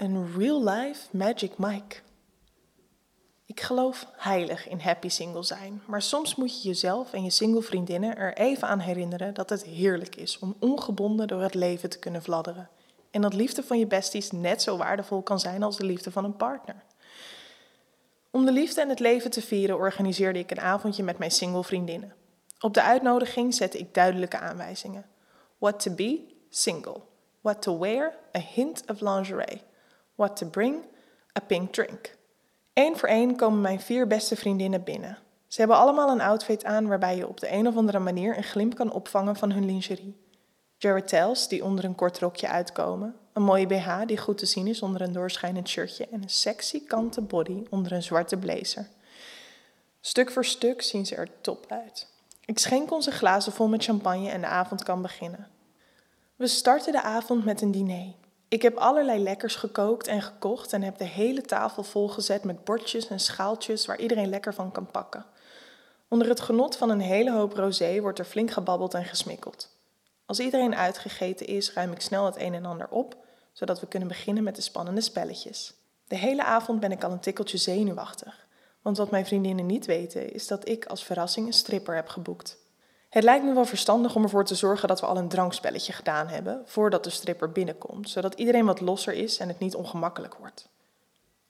[0.00, 1.96] Een real-life Magic Mike.
[3.46, 7.62] Ik geloof heilig in happy single zijn, maar soms moet je jezelf en je single
[7.62, 11.98] vriendinnen er even aan herinneren dat het heerlijk is om ongebonden door het leven te
[11.98, 12.68] kunnen vladderen.
[13.10, 16.24] En dat liefde van je besties net zo waardevol kan zijn als de liefde van
[16.24, 16.84] een partner.
[18.30, 21.64] Om de liefde en het leven te vieren organiseerde ik een avondje met mijn single
[21.64, 22.14] vriendinnen.
[22.60, 25.06] Op de uitnodiging zette ik duidelijke aanwijzingen.
[25.58, 26.20] What to be?
[26.48, 27.00] Single.
[27.40, 28.14] What to wear?
[28.36, 29.68] A hint of lingerie.
[30.20, 30.84] What to bring?
[31.38, 32.16] A pink drink.
[32.72, 35.18] Eén voor één komen mijn vier beste vriendinnen binnen.
[35.46, 38.42] Ze hebben allemaal een outfit aan waarbij je op de een of andere manier een
[38.42, 40.20] glimp kan opvangen van hun lingerie.
[40.76, 44.82] Jarretels die onder een kort rokje uitkomen, een mooie BH die goed te zien is
[44.82, 48.88] onder een doorschijnend shirtje en een sexy kanten body onder een zwarte blazer.
[50.00, 52.06] Stuk voor stuk zien ze er top uit.
[52.44, 55.48] Ik schenk onze glazen vol met champagne en de avond kan beginnen.
[56.36, 58.19] We starten de avond met een diner.
[58.50, 63.08] Ik heb allerlei lekkers gekookt en gekocht en heb de hele tafel volgezet met bordjes
[63.08, 65.24] en schaaltjes waar iedereen lekker van kan pakken.
[66.08, 69.76] Onder het genot van een hele hoop rosé wordt er flink gebabbeld en gesmikkeld.
[70.26, 73.16] Als iedereen uitgegeten is, ruim ik snel het een en ander op,
[73.52, 75.74] zodat we kunnen beginnen met de spannende spelletjes.
[76.06, 78.46] De hele avond ben ik al een tikkeltje zenuwachtig,
[78.82, 82.58] want wat mijn vriendinnen niet weten is dat ik als verrassing een stripper heb geboekt.
[83.10, 86.28] Het lijkt me wel verstandig om ervoor te zorgen dat we al een drankspelletje gedaan
[86.28, 90.68] hebben voordat de stripper binnenkomt, zodat iedereen wat losser is en het niet ongemakkelijk wordt.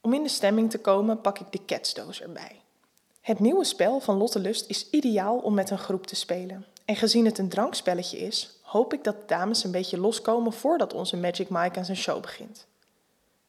[0.00, 2.60] Om in de stemming te komen pak ik de ketsdoos erbij.
[3.20, 6.66] Het nieuwe spel van Lotte Lust is ideaal om met een groep te spelen.
[6.84, 10.94] En gezien het een drankspelletje is, hoop ik dat de dames een beetje loskomen voordat
[10.94, 12.66] onze Magic Mike aan zijn show begint.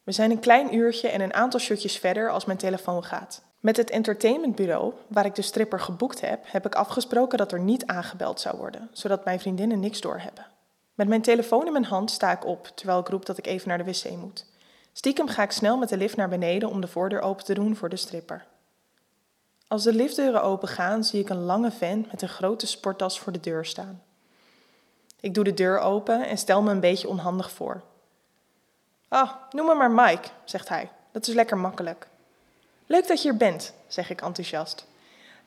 [0.03, 3.41] We zijn een klein uurtje en een aantal shotjes verder als mijn telefoon gaat.
[3.59, 7.85] Met het entertainmentbureau, waar ik de stripper geboekt heb, heb ik afgesproken dat er niet
[7.85, 10.45] aangebeld zou worden, zodat mijn vriendinnen niks doorhebben.
[10.93, 13.67] Met mijn telefoon in mijn hand sta ik op, terwijl ik roep dat ik even
[13.67, 14.45] naar de wc moet.
[14.93, 17.75] Stiekem ga ik snel met de lift naar beneden om de voordeur open te doen
[17.75, 18.45] voor de stripper.
[19.67, 23.31] Als de liftdeuren open gaan, zie ik een lange vent met een grote sporttas voor
[23.31, 24.01] de deur staan.
[25.19, 27.81] Ik doe de deur open en stel me een beetje onhandig voor.
[29.07, 30.89] Ah, noem me maar Mike, zegt hij.
[31.11, 32.07] Dat is lekker makkelijk.
[32.91, 34.85] Leuk dat je er bent, zeg ik enthousiast.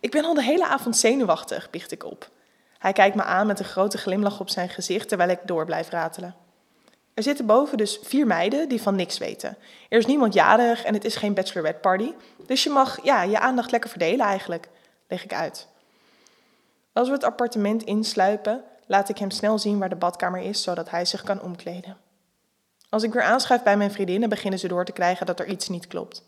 [0.01, 2.31] Ik ben al de hele avond zenuwachtig, biecht ik op.
[2.79, 5.91] Hij kijkt me aan met een grote glimlach op zijn gezicht terwijl ik door blijf
[5.91, 6.35] ratelen.
[7.15, 9.57] Er zitten boven dus vier meiden die van niks weten.
[9.89, 12.13] Er is niemand jarig en het is geen bachelorette party.
[12.47, 14.69] Dus je mag ja, je aandacht lekker verdelen eigenlijk,
[15.09, 15.69] leg ik uit.
[16.93, 20.91] Als we het appartement insluipen, laat ik hem snel zien waar de badkamer is, zodat
[20.91, 21.97] hij zich kan omkleden.
[22.89, 25.69] Als ik weer aanschuif bij mijn vriendinnen, beginnen ze door te krijgen dat er iets
[25.69, 26.23] niet klopt.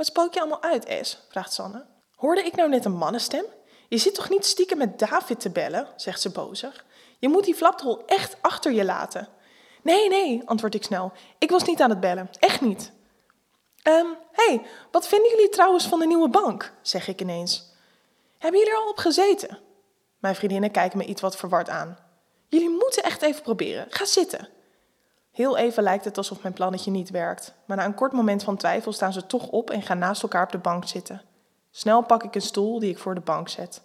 [0.00, 1.18] Wat spook je allemaal uit, Es?
[1.28, 1.86] vraagt Sanne.
[2.14, 3.44] Hoorde ik nou net een mannenstem?
[3.88, 6.84] Je zit toch niet stiekem met David te bellen, zegt ze bozig.
[7.18, 9.28] Je moet die flapdrol echt achter je laten.
[9.82, 11.12] Nee, nee, antwoord ik snel.
[11.38, 12.92] Ik was niet aan het bellen, echt niet.
[13.82, 16.72] Ehm, hey, wat vinden jullie trouwens van de nieuwe bank?
[16.82, 17.74] zeg ik ineens.
[18.38, 19.58] Hebben jullie er al op gezeten?
[20.18, 21.98] Mijn vriendinnen kijken me iets wat verward aan.
[22.48, 23.86] Jullie moeten echt even proberen.
[23.90, 24.48] Ga zitten.
[25.30, 28.56] Heel even lijkt het alsof mijn plannetje niet werkt, maar na een kort moment van
[28.56, 31.22] twijfel staan ze toch op en gaan naast elkaar op de bank zitten.
[31.70, 33.82] Snel pak ik een stoel die ik voor de bank zet.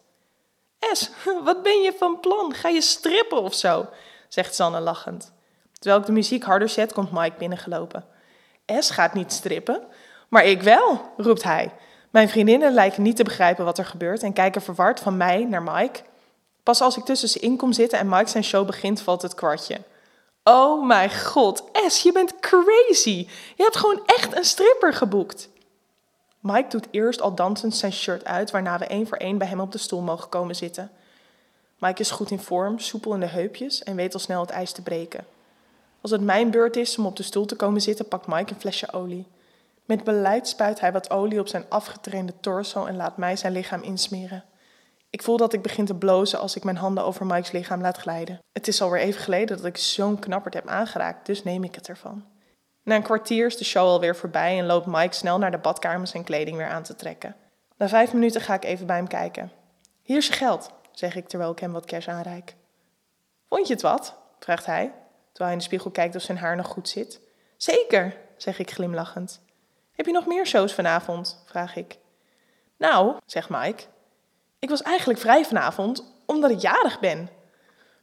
[0.79, 1.11] Es,
[1.43, 2.53] wat ben je van plan?
[2.53, 3.87] Ga je strippen of zo?
[4.27, 5.33] zegt Sanne lachend.
[5.73, 8.05] Terwijl ik de muziek harder zet, komt Mike binnengelopen.
[8.65, 9.83] Es gaat niet strippen,
[10.29, 11.71] maar ik wel, roept hij.
[12.09, 15.63] Mijn vriendinnen lijken niet te begrijpen wat er gebeurt en kijken verward van mij naar
[15.63, 16.01] Mike.
[16.63, 19.35] Pas als ik tussen ze in kom zitten en Mike zijn show begint, valt het
[19.35, 19.81] kwartje.
[20.47, 23.27] Oh mijn god, Es, je bent crazy.
[23.55, 25.49] Je hebt gewoon echt een stripper geboekt.
[26.39, 29.59] Mike doet eerst al dansend zijn shirt uit, waarna we één voor één bij hem
[29.59, 30.91] op de stoel mogen komen zitten.
[31.79, 34.71] Mike is goed in vorm, soepel in de heupjes en weet al snel het ijs
[34.71, 35.25] te breken.
[36.01, 38.59] Als het mijn beurt is om op de stoel te komen zitten, pakt Mike een
[38.59, 39.27] flesje olie.
[39.85, 43.81] Met beleid spuit hij wat olie op zijn afgetrainde torso en laat mij zijn lichaam
[43.81, 44.43] insmeren.
[45.15, 47.97] Ik voel dat ik begin te blozen als ik mijn handen over Mike's lichaam laat
[47.97, 48.39] glijden.
[48.51, 51.89] Het is alweer even geleden dat ik zo'n knapperd heb aangeraakt, dus neem ik het
[51.89, 52.25] ervan.
[52.83, 56.07] Na een kwartier is de show alweer voorbij en loopt Mike snel naar de badkamer
[56.07, 57.35] zijn kleding weer aan te trekken.
[57.77, 59.51] Na vijf minuten ga ik even bij hem kijken.
[60.01, 62.55] Hier is je geld, zeg ik terwijl ik hem wat cash aanreik.
[63.49, 64.15] Vond je het wat?
[64.39, 67.21] vraagt hij, terwijl hij in de spiegel kijkt of zijn haar nog goed zit.
[67.57, 69.41] Zeker, zeg ik glimlachend.
[69.91, 71.43] Heb je nog meer shows vanavond?
[71.45, 71.97] vraag ik.
[72.77, 73.83] Nou, zegt Mike,
[74.59, 77.29] ik was eigenlijk vrij vanavond omdat ik jarig ben.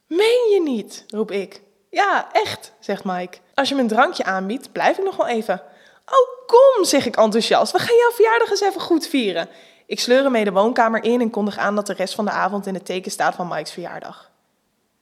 [0.07, 1.05] Meen je niet?
[1.07, 1.61] roep ik.
[1.89, 3.37] Ja, echt, zegt Mike.
[3.53, 5.61] Als je me een drankje aanbiedt, blijf ik nog wel even.
[6.05, 7.71] Oh, kom, zeg ik enthousiast.
[7.71, 9.49] We gaan jouw verjaardag eens even goed vieren.
[9.85, 12.31] Ik sleur hem mee de woonkamer in en kondig aan dat de rest van de
[12.31, 14.31] avond in het teken staat van Mike's verjaardag.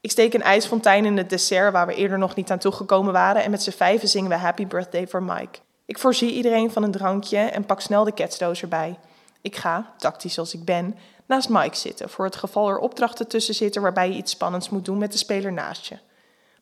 [0.01, 3.44] Ik steek een ijsfontein in het dessert waar we eerder nog niet aan toegekomen waren
[3.44, 5.59] en met z'n vijven zingen we Happy Birthday voor Mike.
[5.86, 9.00] Ik voorzie iedereen van een drankje en pak snel de ketsdoos erbij.
[9.42, 13.56] Ik ga, tactisch als ik ben, naast Mike zitten voor het geval er opdrachten tussen
[13.56, 15.98] zitten waarbij je iets spannends moet doen met de speler naast je.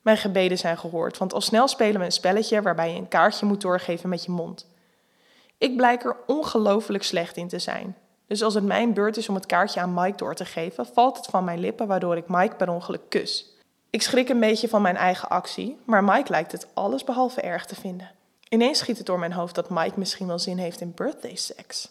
[0.01, 3.45] Mijn gebeden zijn gehoord, want al snel spelen we een spelletje waarbij je een kaartje
[3.45, 4.67] moet doorgeven met je mond.
[5.57, 7.95] Ik blijk er ongelooflijk slecht in te zijn.
[8.27, 11.17] Dus als het mijn beurt is om het kaartje aan Mike door te geven, valt
[11.17, 13.45] het van mijn lippen waardoor ik Mike per ongeluk kus.
[13.89, 17.65] Ik schrik een beetje van mijn eigen actie, maar Mike lijkt het alles behalve erg
[17.65, 18.11] te vinden.
[18.49, 21.89] Ineens schiet het door mijn hoofd dat Mike misschien wel zin heeft in birthday sex.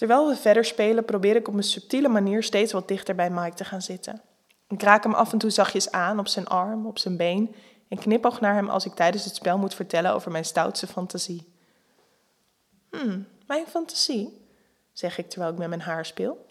[0.00, 3.56] Terwijl we verder spelen, probeer ik op een subtiele manier steeds wat dichter bij Mike
[3.56, 4.22] te gaan zitten.
[4.68, 7.54] Ik raak hem af en toe zachtjes aan op zijn arm, op zijn been
[7.88, 11.52] en knipoog naar hem als ik tijdens het spel moet vertellen over mijn stoutste fantasie.
[12.90, 14.46] Hmm, mijn fantasie,
[14.92, 16.46] zeg ik terwijl ik met mijn haar speel.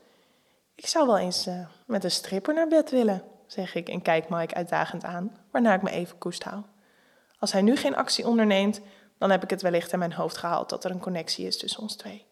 [0.75, 4.29] Ik zou wel eens uh, met een stripper naar bed willen, zeg ik en kijk
[4.29, 6.61] Mike uitdagend aan, waarna ik me even koest hou.
[7.39, 8.81] Als hij nu geen actie onderneemt,
[9.17, 11.81] dan heb ik het wellicht in mijn hoofd gehaald dat er een connectie is tussen
[11.81, 12.27] ons twee.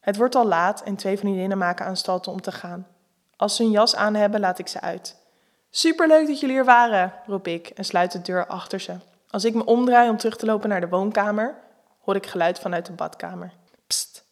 [0.00, 2.86] Het wordt al laat en twee vriendinnen maken aanstalten om te gaan.
[3.36, 5.16] Als ze een jas aan hebben, laat ik ze uit.
[5.70, 8.94] Superleuk dat jullie er waren, roep ik en sluit de deur achter ze.
[9.28, 11.54] Als ik me omdraai om terug te lopen naar de woonkamer,
[12.00, 13.52] hoor ik geluid vanuit de badkamer.
[13.86, 14.24] Pst,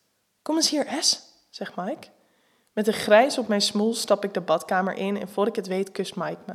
[0.43, 1.21] kom eens hier, S,
[1.51, 2.09] zegt Mike.
[2.73, 5.67] Met een grijs op mijn smoel stap ik de badkamer in en voor ik het
[5.67, 6.55] weet kust Mike me.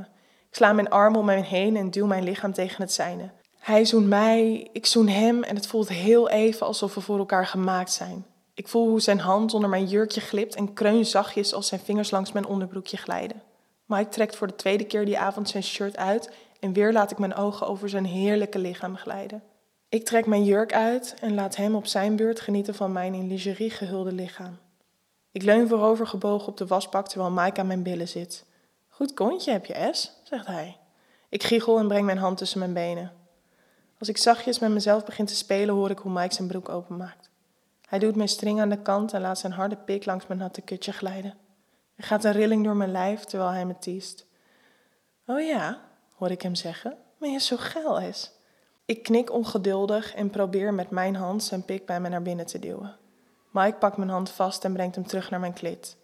[0.49, 3.29] Ik sla mijn arm om hem heen en duw mijn lichaam tegen het zijne.
[3.59, 7.47] Hij zoent mij, ik zoen hem en het voelt heel even alsof we voor elkaar
[7.47, 8.25] gemaakt zijn.
[8.53, 12.11] Ik voel hoe zijn hand onder mijn jurkje glipt en kreun zachtjes als zijn vingers
[12.11, 13.41] langs mijn onderbroekje glijden.
[13.85, 17.17] Mike trekt voor de tweede keer die avond zijn shirt uit en weer laat ik
[17.17, 19.43] mijn ogen over zijn heerlijke lichaam glijden.
[19.89, 23.27] Ik trek mijn jurk uit en laat hem op zijn beurt genieten van mijn in
[23.27, 24.57] lingerie gehulde lichaam.
[25.31, 28.45] Ik leun voorover gebogen op de wasbak terwijl Mike aan mijn billen zit.
[28.89, 30.77] Goed kontje heb je, S, zegt hij.
[31.29, 33.11] Ik giechel en breng mijn hand tussen mijn benen.
[33.99, 37.29] Als ik zachtjes met mezelf begin te spelen, hoor ik hoe Mike zijn broek openmaakt.
[37.93, 40.61] Hij doet mijn string aan de kant en laat zijn harde pik langs mijn natte
[40.61, 41.37] kutje glijden.
[41.95, 44.25] Er gaat een rilling door mijn lijf terwijl hij me tiest.
[45.25, 45.81] Oh ja,
[46.15, 48.31] hoor ik hem zeggen, maar je zo geil is.
[48.85, 52.59] Ik knik ongeduldig en probeer met mijn hand zijn pik bij me naar binnen te
[52.59, 52.95] duwen.
[53.51, 55.97] Mike pakt mijn hand vast en brengt hem terug naar mijn klit.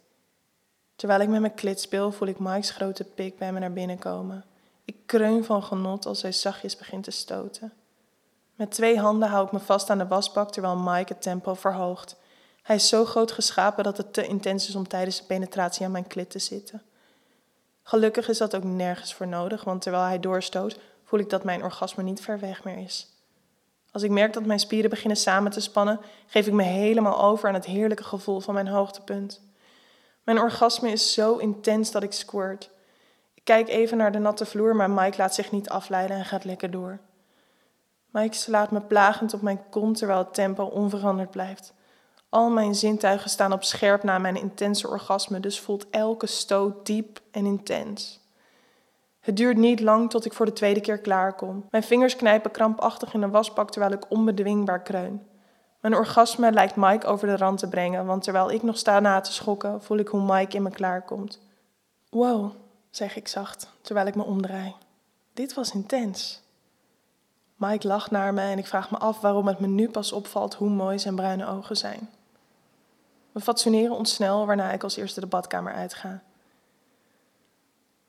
[0.96, 3.98] Terwijl ik met mijn klit speel, voel ik Mike's grote pik bij me naar binnen
[3.98, 4.44] komen.
[4.84, 7.72] Ik kreun van genot als hij zachtjes begint te stoten.
[8.60, 12.16] Met twee handen hou ik me vast aan de wasbak terwijl Mike het tempo verhoogt.
[12.62, 15.92] Hij is zo groot geschapen dat het te intens is om tijdens de penetratie aan
[15.92, 16.82] mijn klit te zitten.
[17.82, 21.62] Gelukkig is dat ook nergens voor nodig, want terwijl hij doorstoot, voel ik dat mijn
[21.62, 23.08] orgasme niet ver weg meer is.
[23.92, 27.48] Als ik merk dat mijn spieren beginnen samen te spannen, geef ik me helemaal over
[27.48, 29.40] aan het heerlijke gevoel van mijn hoogtepunt.
[30.24, 32.70] Mijn orgasme is zo intens dat ik squirt.
[33.34, 36.44] Ik kijk even naar de natte vloer, maar Mike laat zich niet afleiden en gaat
[36.44, 37.00] lekker door.
[38.10, 41.72] Mike slaat me plagend op mijn kont terwijl het tempo onveranderd blijft.
[42.28, 47.20] Al mijn zintuigen staan op scherp na mijn intense orgasme, dus voelt elke stoot diep
[47.30, 48.20] en intens.
[49.20, 51.66] Het duurt niet lang tot ik voor de tweede keer klaar kom.
[51.70, 55.26] Mijn vingers knijpen krampachtig in de wasbak terwijl ik onbedwingbaar kreun.
[55.80, 59.20] Mijn orgasme lijkt Mike over de rand te brengen, want terwijl ik nog sta na
[59.20, 61.40] te schokken, voel ik hoe Mike in me klaarkomt.
[62.10, 62.52] Wow,
[62.90, 64.74] zeg ik zacht, terwijl ik me omdraai.
[65.34, 66.42] Dit was intens.
[67.60, 70.54] Mike lacht naar me en ik vraag me af waarom het me nu pas opvalt
[70.54, 72.10] hoe mooi zijn bruine ogen zijn.
[73.32, 76.22] We fatsoeneren ons snel, waarna ik als eerste de badkamer uitga.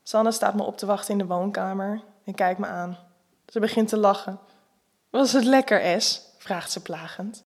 [0.02, 2.98] Sanne staat me op te wachten in de woonkamer en kijkt me aan.
[3.46, 4.38] Ze begint te lachen.
[5.10, 6.20] Was het lekker, S?
[6.38, 7.42] vraagt ze plagend.